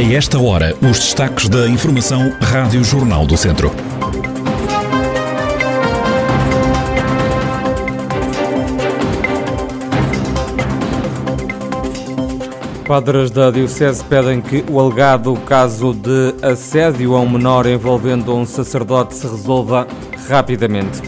A 0.00 0.02
esta 0.14 0.38
hora, 0.40 0.74
os 0.80 0.98
destaques 0.98 1.46
da 1.46 1.68
Informação 1.68 2.32
Rádio 2.40 2.82
Jornal 2.82 3.26
do 3.26 3.36
Centro. 3.36 3.70
Padres 12.88 13.30
da 13.30 13.50
Diocese 13.50 14.02
pedem 14.02 14.40
que 14.40 14.64
o 14.70 14.80
alegado 14.80 15.34
caso 15.44 15.92
de 15.92 16.34
assédio 16.42 17.14
a 17.14 17.20
um 17.20 17.28
menor 17.28 17.66
envolvendo 17.66 18.34
um 18.34 18.46
sacerdote 18.46 19.14
se 19.14 19.26
resolva 19.26 19.86
rapidamente. 20.30 21.02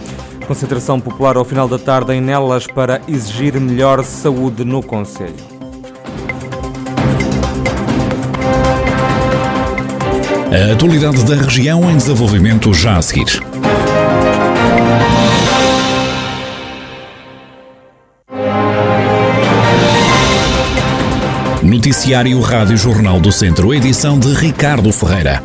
Concentração 0.46 1.00
popular 1.00 1.38
ao 1.38 1.46
final 1.46 1.66
da 1.66 1.78
tarde 1.78 2.12
em 2.12 2.20
Nelas 2.20 2.66
para 2.66 3.00
exigir 3.08 3.58
melhor 3.58 4.04
saúde 4.04 4.66
no 4.66 4.82
Conselho. 4.82 5.51
A 10.52 10.72
atualidade 10.74 11.24
da 11.24 11.34
região 11.34 11.90
em 11.90 11.96
desenvolvimento 11.96 12.74
já 12.74 12.98
a 12.98 13.00
seguir. 13.00 13.40
Noticiário 21.62 22.38
Rádio 22.42 22.76
Jornal 22.76 23.18
do 23.18 23.32
Centro, 23.32 23.72
edição 23.72 24.18
de 24.18 24.34
Ricardo 24.34 24.92
Ferreira. 24.92 25.42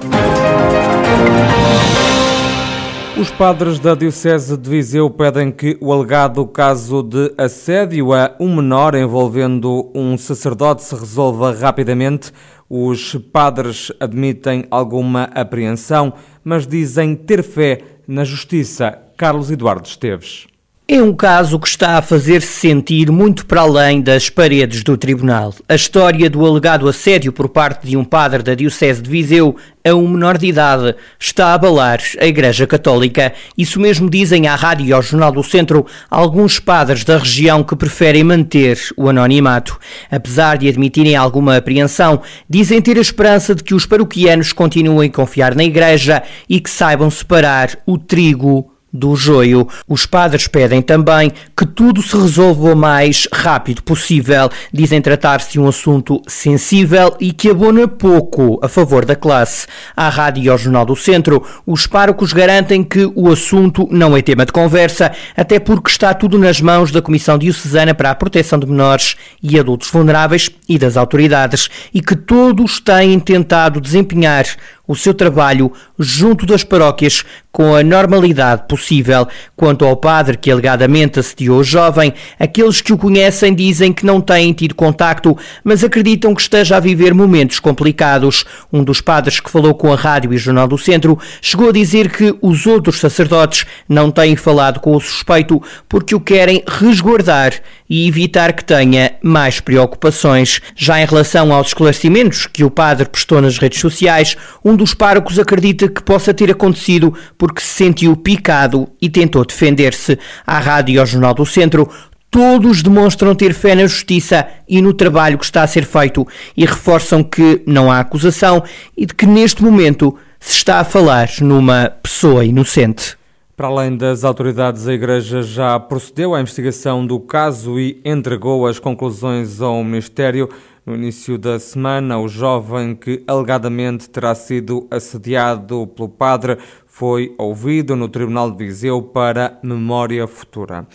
Os 3.18 3.32
padres 3.32 3.80
da 3.80 3.96
Diocese 3.96 4.56
de 4.56 4.70
Viseu 4.70 5.10
pedem 5.10 5.52
que 5.52 5.76
o 5.82 5.92
alegado 5.92 6.46
caso 6.46 7.02
de 7.02 7.34
assédio 7.36 8.14
a 8.14 8.36
um 8.40 8.58
menor 8.58 8.94
envolvendo 8.94 9.90
um 9.96 10.16
sacerdote 10.18 10.84
se 10.84 10.94
resolva 10.94 11.52
rapidamente. 11.52 12.32
Os 12.70 13.16
padres 13.32 13.92
admitem 14.00 14.66
alguma 14.70 15.24
apreensão, 15.34 16.14
mas 16.44 16.68
dizem 16.68 17.16
ter 17.16 17.42
fé 17.42 17.82
na 18.08 18.24
justiça. 18.24 18.92
Carlos 19.16 19.50
Eduardo 19.50 19.88
Esteves. 19.88 20.48
É 20.90 21.04
um 21.04 21.14
caso 21.14 21.60
que 21.60 21.68
está 21.68 21.98
a 21.98 22.02
fazer-se 22.02 22.48
sentir 22.48 23.12
muito 23.12 23.46
para 23.46 23.60
além 23.60 24.02
das 24.02 24.30
paredes 24.30 24.84
do 24.84 24.96
tribunal. 24.96 25.54
A 25.68 25.76
história 25.76 26.30
do 26.30 26.46
alegado 26.46 26.88
assédio 26.88 27.34
por 27.34 27.50
parte 27.50 27.86
de 27.86 27.98
um 27.98 28.06
padre 28.06 28.42
da 28.42 28.56
Diocese 28.56 29.02
de 29.02 29.10
Viseu 29.10 29.58
a 29.86 29.94
um 29.94 30.08
menor 30.08 30.38
de 30.38 30.48
idade 30.48 30.96
está 31.20 31.48
a 31.48 31.56
abalar 31.56 32.00
a 32.22 32.26
Igreja 32.26 32.66
Católica. 32.66 33.34
Isso 33.58 33.82
mesmo 33.82 34.10
dizem 34.10 34.48
à 34.48 34.56
rádio 34.56 34.86
e 34.86 34.94
ao 34.94 35.02
Jornal 35.02 35.34
do 35.34 35.44
Centro 35.44 35.86
alguns 36.10 36.58
padres 36.58 37.04
da 37.04 37.18
região 37.18 37.66
que 37.66 37.76
preferem 37.76 38.24
manter 38.24 38.80
o 38.96 39.10
anonimato. 39.10 39.78
Apesar 40.10 40.58
de 40.58 40.70
admitirem 40.70 41.18
alguma 41.18 41.58
apreensão, 41.58 42.22
dizem 42.50 42.82
ter 42.82 42.98
a 42.98 43.02
esperança 43.02 43.54
de 43.54 43.62
que 43.62 43.76
os 43.76 43.86
paroquianos 43.86 44.54
continuem 44.54 45.10
a 45.10 45.14
confiar 45.14 45.54
na 45.54 45.66
Igreja 45.66 46.24
e 46.48 46.62
que 46.62 46.70
saibam 46.70 47.10
separar 47.10 47.78
o 47.86 47.98
trigo 47.98 48.72
do 48.92 49.16
joio. 49.16 49.68
Os 49.88 50.06
padres 50.06 50.48
pedem 50.48 50.82
também 50.82 51.32
que 51.56 51.66
tudo 51.66 52.02
se 52.02 52.16
resolva 52.16 52.74
o 52.74 52.76
mais 52.76 53.28
rápido 53.34 53.84
possível. 53.84 54.50
Dizem 54.74 55.02
tratar-se 55.02 55.54
de 55.54 55.60
um 55.60 55.68
assunto 55.68 56.22
sensível 56.28 57.16
e 57.20 57.32
que 57.32 57.50
abona 57.50 57.88
pouco 57.88 58.60
a 58.64 58.68
favor 58.68 59.06
da 59.06 59.16
classe. 59.16 59.68
À 59.96 60.10
Rádio 60.10 60.44
e 60.44 60.50
ao 60.50 60.58
Jornal 60.58 60.86
do 60.86 60.96
Centro, 60.96 61.44
os 61.66 61.86
párocos 61.86 62.34
garantem 62.34 62.84
que 62.84 63.10
o 63.16 63.30
assunto 63.32 63.88
não 63.92 64.16
é 64.16 64.22
tema 64.22 64.46
de 64.46 64.52
conversa, 64.52 65.12
até 65.36 65.60
porque 65.60 65.90
está 65.90 66.14
tudo 66.14 66.38
nas 66.38 66.62
mãos 66.62 66.92
da 66.92 67.02
Comissão 67.02 67.38
Diocesana 67.38 67.94
para 67.94 68.12
a 68.12 68.16
Proteção 68.16 68.60
de 68.60 68.66
Menores 68.66 69.16
e 69.42 69.60
Adultos 69.60 69.90
Vulneráveis 69.90 70.50
e 70.68 70.78
das 70.78 70.98
autoridades, 70.98 71.70
e 71.94 72.02
que 72.02 72.16
todos 72.16 72.80
têm 72.80 73.20
tentado 73.20 73.82
desempenhar 73.82 74.46
o 74.88 74.96
seu 74.96 75.14
trabalho 75.14 75.72
junto 76.00 76.46
das 76.46 76.64
paróquias 76.64 77.24
com 77.52 77.74
a 77.74 77.82
normalidade 77.82 78.66
possível. 78.68 79.28
Quanto 79.56 79.84
ao 79.84 79.98
padre 79.98 80.38
que 80.38 80.52
alegadamente 80.52 81.20
assediou 81.20 81.60
o 81.60 81.64
jovem, 81.64 82.14
aqueles 82.40 82.82
que 82.82 82.94
o 82.94 82.98
conhecem 82.98 83.54
dizem 83.54 83.92
que 83.92 84.06
não 84.06 84.22
têm 84.22 84.54
tido 84.54 84.76
contacto, 84.76 85.36
mas 85.64 85.84
acreditam 85.84 86.36
que 86.36 86.42
esteja 86.42 86.78
a 86.78 86.80
viver 86.80 87.16
momentos 87.16 87.60
complicados. 87.60 88.46
Um 88.72 88.84
dos 88.84 89.02
padres 89.02 89.40
que 89.40 89.50
falou 89.50 89.74
com 89.74 89.92
a 89.92 89.96
Rádio 89.96 90.34
e 90.34 90.38
Jornal 90.38 90.68
do 90.68 90.78
Centro 90.78 91.18
chegou 91.42 91.70
a 91.70 91.74
dizer 91.74 92.12
que 92.12 92.38
os 92.42 92.68
outros 92.68 93.00
sacerdotes 93.00 93.66
não 93.90 94.12
têm 94.12 94.36
falado 94.36 94.80
com 94.80 94.96
o 94.96 95.02
suspeito 95.02 95.60
porque 95.90 96.14
o 96.14 96.20
querem 96.20 96.64
resguardar 96.68 97.54
e 97.90 98.08
evitar 98.08 98.54
que 98.54 98.64
tenha 98.64 99.14
mais 99.24 99.60
preocupações. 99.60 100.62
Já 100.76 101.02
em 101.02 101.06
relação 101.06 101.52
aos 101.52 101.68
esclarecimentos 101.68 102.46
que 102.46 102.64
o 102.64 102.70
padre 102.70 103.10
prestou 103.10 103.42
nas 103.42 103.58
redes 103.58 103.80
sociais, 103.80 104.38
um 104.64 104.76
dos 104.78 104.94
párocos 104.94 105.38
acredita 105.38 105.90
que 105.90 106.02
possa 106.02 106.34
ter 106.34 106.52
acontecido 106.52 107.14
porque 107.38 107.62
se 107.62 107.68
sentiu 107.68 108.16
picado 108.16 108.88
e 109.02 109.10
tentou 109.10 109.44
defender-se. 109.44 110.18
À 110.46 110.60
rádio 110.60 110.96
e 110.96 111.00
ao 111.00 111.06
Jornal 111.06 111.34
do 111.34 111.46
Centro, 111.46 111.90
todos 112.32 112.84
demonstram 112.84 113.36
ter 113.36 113.54
fé 113.54 113.76
na 113.76 113.88
justiça 113.88 114.48
e 114.70 114.82
no 114.82 114.94
trabalho 114.94 115.38
que 115.38 115.46
está 115.46 115.64
a 115.64 115.68
ser 115.68 115.86
feito 115.86 116.26
e 116.56 116.66
reforçam 116.66 117.24
que 117.24 117.62
não 117.66 117.92
há 117.92 118.00
acusação 118.00 118.64
e 118.96 119.06
de 119.06 119.14
que 119.14 119.26
neste 119.26 119.64
momento 119.64 120.16
se 120.40 120.58
está 120.58 120.80
a 120.80 120.84
falar 120.84 121.28
numa 121.42 121.92
pessoa 122.02 122.46
inocente. 122.46 123.18
Para 123.56 123.70
além 123.70 123.98
das 123.98 124.24
autoridades, 124.24 124.88
a 124.88 124.94
Igreja 124.94 125.42
já 125.42 125.80
procedeu 125.80 126.36
à 126.36 126.40
investigação 126.40 127.04
do 127.04 127.20
caso 127.20 127.80
e 127.80 128.00
entregou 128.06 128.68
as 128.68 128.78
conclusões 128.78 129.60
ao 129.60 129.84
Ministério. 129.84 130.48
No 130.88 130.96
início 130.96 131.38
da 131.38 131.60
semana, 131.60 132.18
o 132.18 132.30
jovem 132.30 132.96
que 132.96 133.22
alegadamente 133.28 134.10
terá 134.10 134.34
sido 134.34 134.88
assediado 134.90 135.86
pelo 135.86 136.08
padre 136.08 136.60
foi 136.86 137.36
ouvido 137.38 137.94
no 137.94 138.08
Tribunal 138.08 138.50
de 138.52 138.58
Viseu 138.66 139.02
para 139.02 139.60
memória 139.62 140.26
futura. 140.28 140.88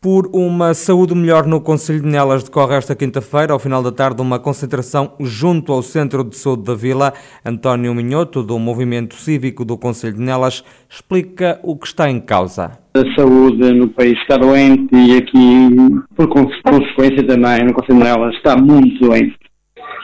Por 0.00 0.30
uma 0.32 0.74
saúde 0.74 1.12
melhor 1.12 1.44
no 1.44 1.60
Conselho 1.60 2.00
de 2.00 2.06
Nelas 2.06 2.44
decorre 2.44 2.76
esta 2.76 2.94
quinta-feira, 2.94 3.52
ao 3.52 3.58
final 3.58 3.82
da 3.82 3.90
tarde, 3.90 4.22
uma 4.22 4.38
concentração 4.38 5.14
junto 5.18 5.72
ao 5.72 5.82
Centro 5.82 6.22
de 6.22 6.36
Saúde 6.36 6.62
da 6.62 6.74
Vila. 6.76 7.12
António 7.44 7.92
Minhoto, 7.92 8.44
do 8.44 8.60
Movimento 8.60 9.16
Cívico 9.16 9.64
do 9.64 9.76
Conselho 9.76 10.14
de 10.14 10.20
Nelas, 10.20 10.62
explica 10.88 11.58
o 11.64 11.76
que 11.76 11.88
está 11.88 12.08
em 12.08 12.20
causa. 12.20 12.78
A 12.94 13.14
saúde 13.16 13.72
no 13.72 13.88
país 13.88 14.16
está 14.20 14.36
doente 14.36 14.94
e 14.94 15.16
aqui, 15.16 15.68
por 16.14 16.28
consequência 16.28 17.26
também, 17.26 17.64
no 17.64 17.74
Conselho 17.74 17.98
de 17.98 18.04
Nelas 18.04 18.34
está 18.36 18.56
muito 18.56 19.00
doente. 19.00 19.36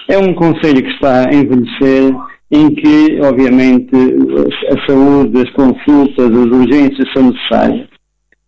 É 0.09 0.19
um 0.19 0.35
Conselho 0.35 0.83
que 0.83 0.91
está 0.91 1.29
a 1.29 1.33
envelhecer, 1.33 2.13
em 2.51 2.75
que, 2.75 3.21
obviamente, 3.23 3.95
a 4.73 4.87
saúde, 4.91 5.41
as 5.41 5.51
consultas, 5.51 6.33
as 6.33 6.47
urgências 6.51 7.13
são 7.13 7.31
necessárias 7.31 7.94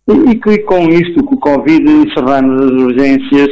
e 0.07 0.35
que 0.35 0.59
com 0.59 0.87
isto, 0.89 1.23
com 1.23 1.35
o 1.35 1.39
Covid, 1.39 1.83
encerramos 1.83 2.63
as 2.63 2.71
urgências 2.71 3.49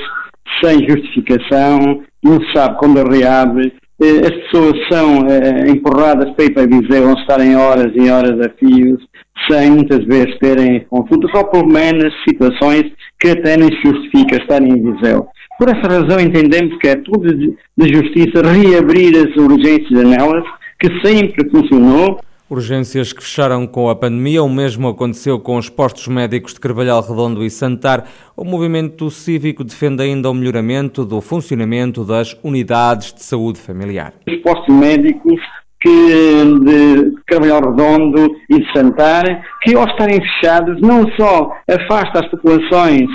sem 0.64 0.88
justificação, 0.88 2.02
não 2.24 2.40
se 2.40 2.54
sabe 2.54 2.78
quando 2.78 3.08
reabre, 3.08 3.74
eh, 4.02 4.20
as 4.22 4.32
pessoas 4.32 4.74
são 4.90 5.28
eh, 5.28 5.70
empurradas 5.70 6.32
para 6.32 6.46
ir 6.46 6.54
para 6.54 6.68
Viseu, 6.68 7.04
vão 7.04 7.14
estar 7.14 7.40
em 7.42 7.56
horas 7.56 7.92
e 7.96 8.10
horas 8.10 8.40
a 8.40 8.50
fios, 8.58 9.02
sem 9.50 9.72
muitas 9.72 10.04
vezes 10.06 10.38
terem 10.40 10.86
consultas, 10.90 11.30
ou 11.34 11.46
pelo 11.46 11.68
menos 11.68 12.14
situações 12.28 12.86
que 13.20 13.30
até 13.30 13.58
nem 13.58 13.70
se 13.70 13.82
justifica 13.86 14.38
estarem 14.38 14.70
em 14.70 14.94
Viseu. 14.94 15.28
Por 15.58 15.70
essa 15.70 15.88
razão 15.88 16.20
entendemos 16.20 16.78
que 16.80 16.88
é 16.88 16.96
tudo 16.96 17.34
de 17.34 17.94
justiça 17.94 18.42
reabrir 18.42 19.16
as 19.16 19.36
urgências 19.38 20.04
nelas, 20.04 20.44
que 20.80 20.90
sempre 21.06 21.50
funcionou, 21.50 22.20
Urgências 22.48 23.12
que 23.12 23.24
fecharam 23.24 23.66
com 23.66 23.90
a 23.90 23.96
pandemia, 23.96 24.44
o 24.44 24.50
mesmo 24.50 24.88
aconteceu 24.88 25.40
com 25.40 25.58
os 25.58 25.68
postos 25.68 26.08
médicos 26.08 26.54
de 26.54 26.60
Carvalhal 26.60 27.02
Redondo 27.02 27.44
e 27.44 27.50
Santar. 27.50 28.08
O 28.38 28.44
movimento 28.44 29.10
cívico 29.10 29.64
defende 29.64 30.04
ainda 30.04 30.30
o 30.30 30.34
melhoramento 30.34 31.04
do 31.04 31.22
funcionamento 31.22 32.06
das 32.06 32.38
unidades 32.44 33.12
de 33.12 33.24
saúde 33.24 33.60
familiar. 33.60 34.14
Os 34.28 34.36
postos 34.44 34.76
médicos 34.76 35.42
que 35.82 35.90
de 35.90 37.16
Carvalhal 37.26 37.62
Redondo 37.62 38.36
e 38.50 38.60
de 38.60 38.74
Santar, 38.74 39.24
que 39.64 39.76
ao 39.76 39.88
estarem 39.88 40.22
fechados 40.22 40.80
não 40.82 41.04
só 41.18 41.52
afasta 41.68 42.20
as 42.20 42.30
populações 42.30 43.08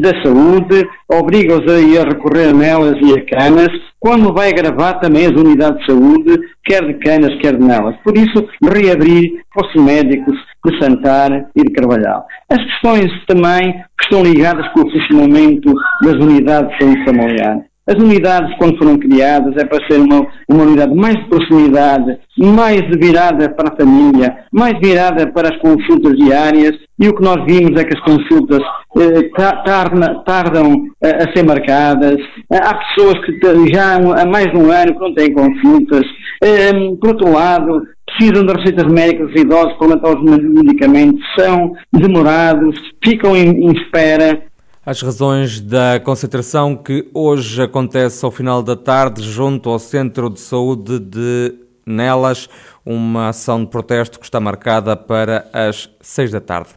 da 0.00 0.22
saúde, 0.22 0.88
obriga-os 1.08 1.70
a, 1.70 1.76
a 1.76 2.04
recorrer 2.04 2.54
nelas 2.54 2.96
e 3.02 3.12
a 3.12 3.24
canas, 3.26 3.68
quando 4.00 4.32
vai 4.32 4.50
agravar 4.50 5.00
também 5.00 5.26
as 5.26 5.32
unidades 5.32 5.78
de 5.80 5.86
saúde, 5.86 6.40
quer 6.64 6.84
de 6.86 6.94
canas, 6.94 7.34
quer 7.40 7.56
de 7.56 7.64
nelas. 7.64 7.96
Por 8.02 8.16
isso, 8.16 8.46
reabrir 8.62 9.42
postos 9.52 9.82
médicos 9.82 10.36
de 10.64 10.78
Santar 10.82 11.50
e 11.54 11.62
de 11.62 11.72
Carvalhal. 11.72 12.26
As 12.50 12.58
questões 12.58 13.10
também 13.26 13.72
que 13.72 14.04
estão 14.04 14.22
ligadas 14.22 14.66
com 14.72 14.80
o 14.80 14.90
funcionamento 14.90 15.72
das 16.02 16.14
unidades 16.14 16.70
de 16.70 16.84
saúde 16.84 17.04
familiar. 17.04 17.73
As 17.86 18.02
unidades, 18.02 18.56
quando 18.56 18.78
foram 18.78 18.98
criadas, 18.98 19.54
é 19.56 19.64
para 19.66 19.86
ser 19.86 20.00
uma, 20.00 20.26
uma 20.48 20.64
unidade 20.64 20.94
mais 20.94 21.16
de 21.16 21.28
proximidade, 21.28 22.18
mais 22.38 22.80
virada 22.98 23.50
para 23.50 23.72
a 23.72 23.76
família, 23.76 24.36
mais 24.50 24.74
virada 24.80 25.30
para 25.30 25.48
as 25.48 25.58
consultas 25.58 26.16
diárias, 26.16 26.72
e 26.98 27.08
o 27.08 27.14
que 27.14 27.22
nós 27.22 27.44
vimos 27.44 27.78
é 27.78 27.84
que 27.84 27.94
as 27.94 28.00
consultas 28.04 28.60
eh, 28.96 29.28
tardam, 29.64 30.22
tardam 30.24 30.86
eh, 31.02 31.24
a 31.24 31.36
ser 31.36 31.44
marcadas. 31.44 32.16
Eh, 32.50 32.56
há 32.56 32.74
pessoas 32.74 33.18
que 33.24 33.74
já 33.74 33.96
há 33.96 34.24
mais 34.24 34.50
de 34.50 34.56
um 34.56 34.70
ano 34.70 34.94
que 34.94 35.00
não 35.00 35.14
têm 35.14 35.34
consultas. 35.34 36.04
Um, 36.42 36.96
por 36.96 37.10
outro 37.10 37.32
lado, 37.32 37.82
precisam 38.06 38.46
de 38.46 38.52
receitas 38.52 38.90
médicas 38.90 39.30
dos 39.30 39.40
idosos 39.40 39.72
para 39.74 39.88
aumentar 39.88 40.16
os 40.16 40.22
medicamentos, 40.22 41.20
são 41.38 41.72
demorados, 41.92 42.78
ficam 43.04 43.36
em, 43.36 43.66
em 43.66 43.72
espera. 43.72 44.42
As 44.86 45.00
razões 45.00 45.62
da 45.62 45.98
concentração 45.98 46.76
que 46.76 47.08
hoje 47.14 47.62
acontece 47.62 48.22
ao 48.22 48.30
final 48.30 48.62
da 48.62 48.76
tarde 48.76 49.22
junto 49.22 49.70
ao 49.70 49.78
Centro 49.78 50.28
de 50.28 50.38
Saúde 50.38 50.98
de 50.98 51.54
Nelas, 51.86 52.50
uma 52.84 53.30
ação 53.30 53.64
de 53.64 53.70
protesto 53.70 54.18
que 54.18 54.26
está 54.26 54.38
marcada 54.38 54.94
para 54.94 55.48
as 55.54 55.88
seis 56.02 56.30
da 56.30 56.40
tarde. 56.40 56.68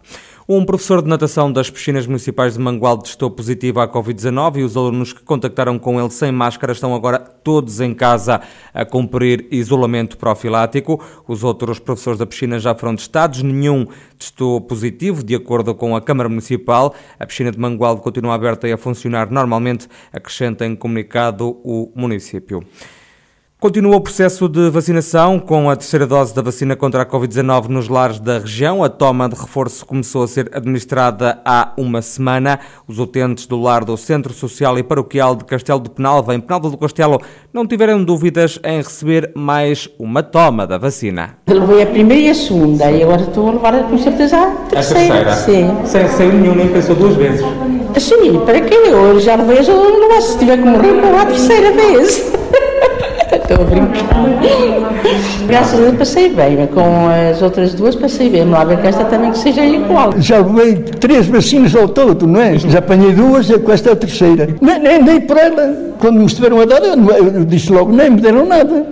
Um 0.49 0.63
professor 0.63 1.01
de 1.01 1.09
natação 1.09 1.51
das 1.51 1.69
piscinas 1.69 2.07
municipais 2.07 2.53
de 2.53 2.59
Mangualde 2.61 3.03
testou 3.03 3.29
positivo 3.29 3.81
à 3.81 3.87
Covid-19 3.87 4.59
e 4.59 4.63
os 4.63 4.77
alunos 4.77 5.11
que 5.11 5.21
contactaram 5.21 5.77
com 5.77 5.99
ele 5.99 6.09
sem 6.09 6.31
máscara 6.31 6.71
estão 6.71 6.95
agora 6.95 7.19
todos 7.19 7.81
em 7.81 7.93
casa 7.93 8.39
a 8.73 8.85
cumprir 8.85 9.45
isolamento 9.51 10.17
profilático. 10.17 11.03
Os 11.27 11.43
outros 11.43 11.79
professores 11.79 12.17
da 12.17 12.25
piscina 12.25 12.59
já 12.59 12.73
foram 12.73 12.95
testados, 12.95 13.43
nenhum 13.43 13.87
testou 14.17 14.61
positivo, 14.61 15.21
de 15.21 15.35
acordo 15.35 15.75
com 15.75 15.97
a 15.97 16.01
Câmara 16.01 16.29
Municipal. 16.29 16.95
A 17.19 17.25
piscina 17.25 17.51
de 17.51 17.59
Mangualde 17.59 18.01
continua 18.01 18.33
aberta 18.33 18.69
e 18.69 18.71
a 18.71 18.77
funcionar 18.77 19.29
normalmente, 19.29 19.89
acrescenta 20.13 20.65
em 20.65 20.77
comunicado 20.77 21.59
o 21.61 21.91
município. 21.93 22.63
Continua 23.59 23.95
o 23.95 24.01
processo 24.01 24.47
de 24.47 24.69
vacinação 24.69 25.39
com 25.39 25.67
a 25.67 25.75
terceira 25.75 26.05
dose 26.05 26.31
da 26.31 26.43
vacina 26.43 26.75
contra 26.75 27.01
a 27.01 27.05
Covid-19 27.07 27.69
nos 27.69 27.89
lares 27.89 28.19
da 28.19 28.37
região. 28.37 28.83
A 28.83 28.89
toma 28.89 29.27
de 29.27 29.33
reforço 29.33 29.83
começou 29.83 30.21
a 30.21 30.27
ser 30.27 30.47
administrada 30.53 31.41
há 31.43 31.73
uma 31.75 32.03
semana. 32.03 32.59
Os 32.87 32.99
utentes 32.99 33.47
do 33.47 33.59
lar 33.59 33.83
do 33.83 33.97
Centro 33.97 34.31
Social 34.31 34.77
e 34.77 34.83
Paroquial 34.83 35.35
de 35.35 35.43
Castelo 35.43 35.79
de 35.79 35.89
Penalva, 35.89 36.35
em 36.35 36.39
Penalva 36.39 36.69
do 36.69 36.77
Castelo, 36.77 37.19
não 37.51 37.65
tiveram 37.65 38.03
dúvidas 38.03 38.59
em 38.63 38.77
receber 38.77 39.31
mais 39.33 39.89
uma 39.97 40.21
toma 40.21 40.67
da 40.67 40.77
vacina. 40.77 41.37
Levei 41.49 41.81
a 41.81 41.87
primeira 41.87 42.27
e 42.27 42.29
a 42.29 42.35
segunda 42.35 42.91
e 42.91 43.01
agora 43.01 43.23
estou 43.23 43.49
a 43.49 43.53
levar 43.53 43.89
com 43.89 43.97
certeza 43.97 44.37
a 44.37 44.51
terceira. 44.69 45.31
A 45.31 45.35
terceira? 45.35 45.35
Sim. 45.35 45.87
Sem 45.87 46.01
receio 46.03 46.31
nenhum, 46.31 46.53
nem 46.53 46.67
pensou 46.67 46.95
duas 46.95 47.15
vezes? 47.15 47.43
Sim, 47.97 48.39
para 48.45 48.61
quê? 48.61 48.75
Eu 48.85 49.19
já 49.19 49.35
levei, 49.35 49.57
eu 49.57 50.21
se 50.21 50.37
tiver 50.37 50.57
que 50.57 50.63
morrer, 50.63 51.01
vou 51.01 51.17
a 51.17 51.25
terceira 51.25 51.71
vez. 51.71 52.37
Estou 53.49 53.65
a 53.65 53.69
brincar. 53.69 55.47
Graças 55.47 55.79
a 55.79 55.83
Deus 55.83 55.95
passei 55.95 56.29
bem, 56.29 56.67
com 56.67 57.07
as 57.07 57.41
outras 57.41 57.73
duas 57.73 57.95
passei 57.95 58.29
bem. 58.29 58.43
Não 58.43 58.57
há 58.57 58.65
ver 58.65 58.81
que 58.81 58.87
esta 58.87 59.05
também 59.05 59.31
que 59.31 59.37
seja 59.37 59.63
igual. 59.65 60.11
Já 60.17 60.39
levei 60.39 60.75
três 60.75 61.27
vacinas 61.27 61.73
ao 61.73 61.87
todo, 61.87 62.27
não 62.27 62.41
é? 62.41 62.57
Já 62.57 62.79
apanhei 62.79 63.13
duas, 63.13 63.49
com 63.49 63.71
esta 63.71 63.91
é 63.91 63.93
a 63.93 63.95
terceira. 63.95 64.49
Nem, 64.59 64.79
nem 64.79 65.01
dei 65.01 65.21
por 65.21 65.37
ela. 65.37 65.93
Quando 65.97 66.19
me 66.19 66.25
estiveram 66.25 66.59
a 66.59 66.65
dar, 66.65 66.83
eu, 66.83 66.97
eu 66.97 67.45
disse 67.45 67.71
logo, 67.71 67.93
nem 67.93 68.09
me 68.09 68.19
deram 68.19 68.45
nada. 68.45 68.85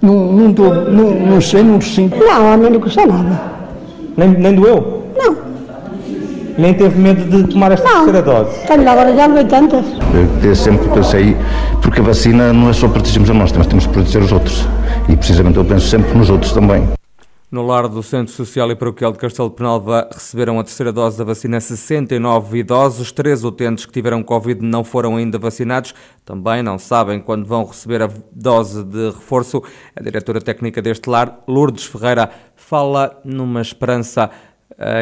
Não, 0.00 0.14
não, 0.32 0.52
dou, 0.52 0.72
não, 0.72 1.10
não 1.10 1.40
sei, 1.40 1.64
não 1.64 1.80
sinto. 1.80 2.16
Não, 2.16 2.52
a 2.52 2.56
mim 2.56 2.70
não 2.70 2.80
custa 2.80 3.04
nada. 3.04 3.40
Nem, 4.16 4.28
nem 4.28 4.54
doeu? 4.54 4.99
Nem 6.60 6.74
teve 6.74 6.98
medo 6.98 7.24
de 7.24 7.48
tomar 7.48 7.72
esta 7.72 7.88
não. 7.88 8.04
terceira 8.04 8.20
dose? 8.20 8.66
Tenho 8.66 8.86
agora 8.86 9.16
já 9.16 9.26
levei 9.26 9.46
tantas. 9.46 9.82
Eu 10.44 10.54
sempre 10.54 10.86
pensei, 10.90 11.34
porque 11.80 12.00
a 12.00 12.04
vacina 12.04 12.52
não 12.52 12.68
é 12.68 12.74
só 12.74 12.86
protegermos 12.86 13.30
a 13.30 13.34
nós, 13.34 13.50
mas 13.52 13.66
temos 13.66 13.86
que 13.86 13.92
proteger 13.94 14.20
os 14.20 14.30
outros. 14.30 14.68
E 15.08 15.16
precisamente 15.16 15.56
eu 15.56 15.64
penso 15.64 15.86
sempre 15.86 16.12
nos 16.12 16.28
outros 16.28 16.52
também. 16.52 16.86
No 17.50 17.66
lar 17.66 17.88
do 17.88 18.02
Centro 18.02 18.32
Social 18.34 18.70
e 18.70 18.76
Paroquial 18.76 19.10
de 19.10 19.18
Castelo 19.18 19.48
de 19.48 19.56
Penalva 19.56 20.06
receberam 20.12 20.60
a 20.60 20.62
terceira 20.62 20.92
dose 20.92 21.16
da 21.16 21.24
vacina 21.24 21.58
69 21.60 22.58
idosos. 22.58 23.10
Três 23.10 23.42
utentes 23.42 23.86
que 23.86 23.92
tiveram 23.92 24.22
Covid 24.22 24.62
não 24.62 24.84
foram 24.84 25.16
ainda 25.16 25.38
vacinados. 25.38 25.94
Também 26.26 26.62
não 26.62 26.78
sabem 26.78 27.20
quando 27.20 27.46
vão 27.46 27.64
receber 27.64 28.02
a 28.02 28.10
dose 28.30 28.84
de 28.84 29.06
reforço. 29.06 29.62
A 29.96 30.02
diretora 30.02 30.42
técnica 30.42 30.82
deste 30.82 31.08
lar, 31.08 31.40
Lourdes 31.48 31.86
Ferreira, 31.86 32.30
fala 32.54 33.18
numa 33.24 33.62
esperança 33.62 34.30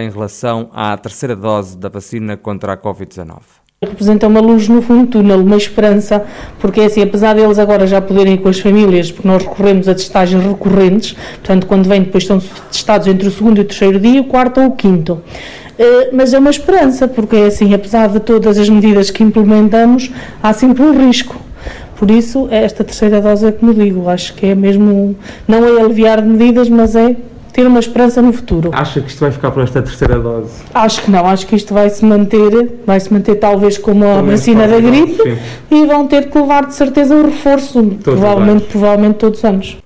em 0.00 0.10
relação 0.10 0.70
à 0.72 0.96
terceira 0.96 1.36
dose 1.36 1.76
da 1.76 1.88
vacina 1.88 2.36
contra 2.36 2.72
a 2.72 2.76
Covid-19 2.76 3.40
representa 3.80 4.26
uma 4.26 4.40
luz 4.40 4.68
no 4.68 4.82
fundo 4.82 5.06
do 5.06 5.06
túnel, 5.06 5.38
uma 5.40 5.56
esperança, 5.56 6.26
porque 6.58 6.80
é 6.80 6.86
assim, 6.86 7.00
apesar 7.00 7.36
deles 7.36 7.60
agora 7.60 7.86
já 7.86 8.00
poderem 8.00 8.34
ir 8.34 8.38
com 8.38 8.48
as 8.48 8.58
famílias, 8.58 9.12
porque 9.12 9.28
nós 9.28 9.44
recorremos 9.44 9.86
a 9.86 9.94
testagens 9.94 10.42
recorrentes, 10.44 11.12
portanto, 11.12 11.64
quando 11.68 11.88
vêm 11.88 12.02
depois 12.02 12.24
estão 12.24 12.42
testados 12.72 13.06
entre 13.06 13.28
o 13.28 13.30
segundo 13.30 13.58
e 13.58 13.60
o 13.60 13.64
terceiro 13.64 14.00
dia, 14.00 14.20
o 14.20 14.24
quarto 14.24 14.60
ou 14.60 14.66
o 14.66 14.72
quinto. 14.72 15.12
Uh, 15.78 16.10
mas 16.12 16.34
é 16.34 16.40
uma 16.40 16.50
esperança, 16.50 17.06
porque 17.06 17.36
é 17.36 17.46
assim, 17.46 17.72
apesar 17.72 18.08
de 18.08 18.18
todas 18.18 18.58
as 18.58 18.68
medidas 18.68 19.12
que 19.12 19.22
implementamos, 19.22 20.10
há 20.42 20.52
sempre 20.52 20.82
um 20.82 21.06
risco. 21.06 21.36
Por 21.94 22.10
isso, 22.10 22.48
esta 22.50 22.82
terceira 22.82 23.20
dose 23.20 23.46
é 23.46 23.52
como 23.52 23.72
digo, 23.72 24.08
acho 24.08 24.34
que 24.34 24.46
é 24.46 24.54
mesmo, 24.56 25.14
não 25.46 25.64
é 25.64 25.80
aliviar 25.80 26.20
medidas, 26.20 26.68
mas 26.68 26.96
é 26.96 27.14
ter 27.58 27.66
uma 27.66 27.80
esperança 27.80 28.22
no 28.22 28.32
futuro. 28.32 28.70
Acha 28.72 29.00
que 29.00 29.08
isto 29.08 29.18
vai 29.18 29.32
ficar 29.32 29.50
por 29.50 29.64
esta 29.64 29.82
terceira 29.82 30.16
dose? 30.20 30.62
Acho 30.72 31.02
que 31.02 31.10
não, 31.10 31.26
acho 31.26 31.44
que 31.44 31.56
isto 31.56 31.74
vai 31.74 31.90
se 31.90 32.04
manter, 32.04 32.78
vai 32.86 33.00
se 33.00 33.12
manter 33.12 33.34
talvez 33.34 33.76
como 33.76 34.06
a 34.06 34.22
vacina 34.22 34.68
da 34.68 34.78
gripe 34.78 35.36
e 35.68 35.84
vão 35.84 36.06
ter 36.06 36.30
que 36.30 36.38
levar 36.38 36.66
de 36.66 36.74
certeza 36.76 37.16
o 37.16 37.22
reforço, 37.24 37.82
todos 37.82 38.20
provavelmente, 38.20 38.66
provavelmente 38.66 39.16
todos 39.16 39.40
os 39.40 39.44
anos. 39.44 39.76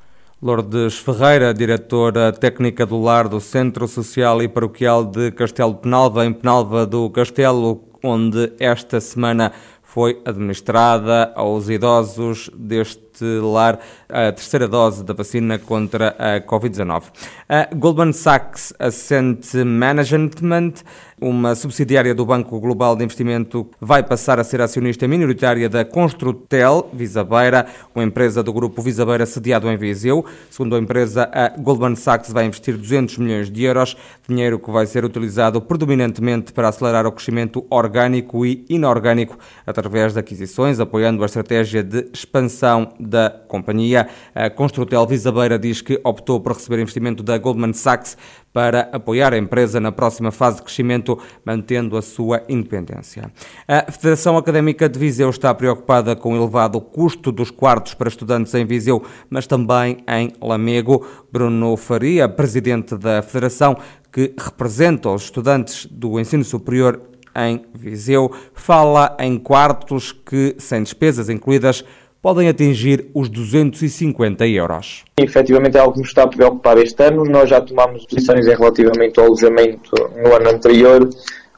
Lourdes 0.43 0.99
Ferreira, 0.99 1.55
diretora 1.55 2.31
técnica 2.31 2.85
do 2.85 3.01
lar 3.01 3.27
do 3.27 3.41
Centro 3.41 3.89
Social 3.89 4.43
e 4.43 4.49
Paroquial 4.49 5.03
de 5.03 5.31
Castelo 5.31 5.75
Penalva, 5.75 6.27
em 6.27 6.33
Penalva 6.33 6.85
do 6.85 7.09
Castelo, 7.09 7.85
onde 8.05 8.53
esta 8.61 9.01
semana 9.01 9.51
foi 9.83 10.21
administrada 10.27 11.33
aos 11.35 11.71
idosos 11.71 12.51
deste 12.55 13.01
lar 13.41 13.79
a 14.09 14.33
terceira 14.33 14.69
dose 14.69 15.05
da 15.05 15.15
vacina 15.15 15.59
contra 15.59 16.15
a 16.19 16.41
Covid-19. 16.41 17.05
A 17.49 17.69
Goldman 17.75 18.13
Sachs 18.13 18.73
Ascent 18.79 19.55
Management 19.55 20.83
uma 21.23 21.55
subsidiária 21.55 22.13
do 22.13 22.27
Banco 22.27 22.59
Global 22.59 22.97
de 22.97 23.05
Investimento 23.05 23.71
vai 23.81 24.03
passar 24.03 24.41
a 24.41 24.45
ser 24.45 24.61
acionista 24.61 25.07
minoritária 25.07 25.69
da 25.69 25.85
Construtel 25.85 26.91
Visabeira, 26.93 27.65
uma 27.95 28.03
empresa 28.03 28.43
do 28.43 28.53
grupo 28.53 28.83
Visabeira 28.83 29.25
sediado 29.25 29.71
em 29.71 29.77
Viseu. 29.77 30.27
Segundo 30.51 30.75
a 30.75 30.81
empresa, 30.81 31.31
a 31.33 31.49
Goldman 31.51 31.95
Sachs 31.95 32.33
vai 32.33 32.47
investir 32.47 32.77
200 32.77 33.19
milhões 33.19 33.49
de 33.49 33.63
euros, 33.63 33.97
dinheiro 34.29 34.59
que 34.59 34.71
vai 34.73 34.85
ser 34.85 35.05
utilizado 35.05 35.63
predominantemente 35.63 36.53
para 36.53 36.69
acelerar 36.69 37.07
o 37.07 37.13
crescimento 37.13 37.65
orgânico 37.71 38.45
e 38.45 38.65
inorgânico 38.69 39.39
através 39.65 40.15
de 40.15 40.19
aquisições, 40.19 40.81
apoiando 40.81 41.23
a 41.23 41.27
estratégia 41.27 41.85
de 41.85 42.09
expansão 42.13 42.95
da 43.13 43.31
companhia. 43.47 44.09
A 44.35 44.49
Construtel 44.49 45.07
Visabeira 45.07 45.59
diz 45.59 45.83
que 45.83 46.01
optou 46.03 46.41
por 46.41 46.55
receber 46.55 46.81
investimento 46.81 47.23
da 47.23 47.37
Goldman 47.37 47.75
Sachs 47.75 48.17
para 48.53 48.89
apoiar 48.93 49.35
a 49.35 49.39
empresa 49.39 49.79
na 49.79 49.93
próxima 49.93 50.31
fase 50.31 50.57
de 50.57 50.63
crescimento, 50.63 51.19
mantendo 51.45 51.97
a 51.97 52.03
sua 52.03 52.43
independência. 52.49 53.31
A 53.69 53.93
Federação 53.93 54.37
Académica 54.37 54.89
de 54.89 54.99
Viseu 54.99 55.29
está 55.29 55.55
preocupada 55.55 56.17
com 56.17 56.33
o 56.33 56.37
elevado 56.37 56.81
custo 56.81 57.31
dos 57.31 57.51
quartos 57.51 57.95
para 57.95 58.09
estudantes 58.09 58.55
em 58.55 58.65
Viseu, 58.65 59.03
mas 59.29 59.47
também 59.47 59.99
em 60.09 60.33
Lamego. 60.41 61.07
Bruno 61.31 61.77
Faria, 61.77 62.29
presidente 62.29 62.97
da 62.97 63.23
Federação, 63.23 63.77
que 64.11 64.35
representa 64.39 65.11
os 65.11 65.25
estudantes 65.25 65.87
do 65.87 66.19
ensino 66.19 66.45
superior 66.45 67.01
em 67.35 67.65
Viseu, 67.75 68.31
fala 68.55 69.17
em 69.19 69.39
quartos 69.39 70.13
que, 70.13 70.55
sem 70.59 70.83
despesas 70.83 71.31
incluídas, 71.31 71.85
podem 72.23 72.49
atingir 72.49 73.11
os 73.13 73.29
250 73.29 74.47
euros. 74.47 75.05
Efetivamente 75.19 75.77
é 75.77 75.81
algo 75.81 75.95
que 75.95 75.99
nos 75.99 76.09
está 76.09 76.23
a 76.23 76.29
preocupar 76.29 76.79
este 76.79 77.03
ano. 77.03 77.25
Nós 77.25 77.51
já 77.51 77.61
tomámos 77.61 78.07
posições 78.07 78.47
em 78.47 78.55
relativamente 78.55 79.19
ao 79.19 79.27
alojamento 79.27 79.91
no 80.17 80.33
ano 80.33 80.51
anterior. 80.51 81.11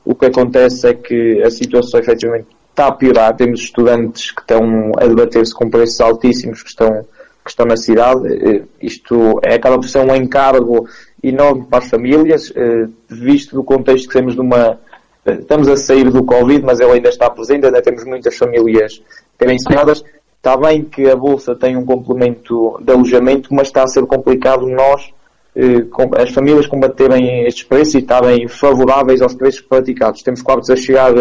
O 0.03 0.15
que 0.15 0.27
acontece 0.27 0.89
é 0.89 0.95
que 0.95 1.43
a 1.43 1.51
situação 1.51 2.01
efetivamente 2.01 2.47
está 2.71 2.87
a 2.87 2.93
piorar. 2.93 3.37
Temos 3.37 3.61
estudantes 3.61 4.31
que 4.31 4.41
estão 4.41 4.93
a 4.97 5.07
debater-se 5.07 5.55
com 5.55 5.69
preços 5.69 6.01
altíssimos 6.01 6.63
que 6.63 6.71
estão, 6.71 7.05
que 7.45 7.51
estão 7.51 7.67
na 7.67 7.77
cidade. 7.77 8.65
Isto 8.81 9.39
é, 9.45 9.55
acaba 9.55 9.79
por 9.79 9.89
ser 9.89 9.99
um 9.99 10.17
encargo 10.17 10.89
enorme 11.23 11.67
para 11.69 11.85
as 11.85 11.91
famílias, 11.91 12.53
eh, 12.55 12.87
visto 13.09 13.55
do 13.55 13.65
contexto 13.65 14.09
que 14.09 14.15
temos 14.15 14.35
de 14.35 14.41
uma. 14.41 14.79
Estamos 15.25 15.69
a 15.69 15.77
sair 15.77 16.11
do 16.11 16.23
Covid, 16.23 16.63
mas 16.63 16.81
ele 16.81 16.93
ainda 16.93 17.09
está 17.09 17.31
presente, 17.31 17.65
ainda 17.65 17.81
temos 17.81 18.05
muitas 18.05 18.37
famílias 18.37 19.03
carenciadas 19.39 20.05
Está 20.45 20.59
bem 20.59 20.85
que 20.85 21.09
a 21.09 21.17
Bolsa 21.17 21.55
tem 21.55 21.75
um 21.75 21.87
complemento 21.87 22.79
de 22.83 22.93
alojamento, 22.93 23.49
mas 23.55 23.69
está 23.69 23.83
a 23.83 23.87
ser 23.87 24.05
complicado 24.05 24.69
nós, 24.69 25.11
eh, 25.57 25.87
as 26.19 26.35
famílias, 26.35 26.67
combaterem 26.67 27.47
estes 27.47 27.65
preços 27.65 27.95
e 27.95 27.99
estarem 28.01 28.47
favoráveis 28.47 29.23
aos 29.23 29.33
preços 29.33 29.63
praticados. 29.63 30.23
Temos 30.23 30.43
quartos 30.43 30.69
a 30.69 30.77
chegar 30.77 31.15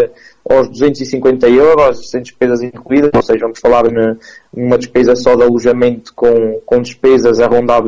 aos 0.50 0.68
250 0.68 1.48
euros, 1.48 2.10
sem 2.10 2.22
despesas 2.22 2.62
incluídas, 2.64 3.12
ou 3.16 3.22
seja, 3.22 3.40
vamos 3.44 3.62
falar 3.62 3.86
numa 4.54 4.78
despesa 4.78 5.16
só 5.16 5.38
de 5.38 5.44
alojamento 5.44 6.14
com, 6.14 6.60
com 6.66 6.82
despesas 6.82 7.40
a 7.40 7.48
rondar 7.48 7.82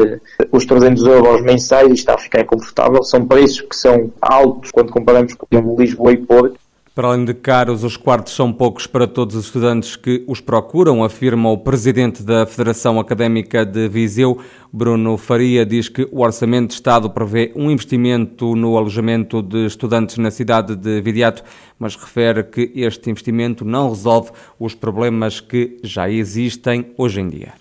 os 0.54 0.66
300 0.66 1.04
euros 1.04 1.42
mensais 1.42 1.90
e 1.90 1.96
está 1.96 2.14
a 2.14 2.18
ficar 2.18 2.46
confortável. 2.46 3.04
São 3.04 3.26
preços 3.26 3.60
que 3.60 3.76
são 3.76 4.10
altos 4.22 4.72
quando 4.72 4.90
comparamos 4.90 5.34
com 5.34 5.76
Lisboa 5.78 6.14
e 6.14 6.18
Porto 6.18 6.65
Para 6.96 7.10
além 7.10 7.26
de 7.26 7.34
caros, 7.34 7.84
os 7.84 7.98
quartos 7.98 8.34
são 8.34 8.54
poucos 8.54 8.88
para 8.88 9.06
todos 9.06 9.36
os 9.36 9.48
estudantes 9.48 9.98
que 9.98 10.24
os 10.30 10.40
procuram, 10.40 11.04
afirma 11.04 11.52
o 11.52 11.58
presidente 11.58 12.24
da 12.24 12.46
Federação 12.46 12.98
Académica 12.98 13.66
de 13.66 13.90
Viseu, 13.90 14.40
Bruno 14.72 15.18
Faria, 15.18 15.66
diz 15.66 15.90
que 15.90 16.08
o 16.10 16.22
Orçamento 16.22 16.70
de 16.70 16.76
Estado 16.76 17.10
prevê 17.10 17.52
um 17.54 17.70
investimento 17.70 18.56
no 18.56 18.78
alojamento 18.78 19.42
de 19.42 19.66
estudantes 19.66 20.18
na 20.18 20.32
cidade 20.32 20.74
de 20.74 21.02
Vidiato, 21.02 21.44
mas 21.78 21.98
refere 21.98 22.46
que 22.46 22.72
este 22.74 23.10
investimento 23.10 23.66
não 23.66 23.90
resolve 23.90 24.32
os 24.58 24.74
problemas 24.74 25.42
que 25.42 25.78
já 25.84 26.10
existem 26.10 26.94
hoje 26.98 27.20
em 27.20 27.28
dia. 27.28 27.54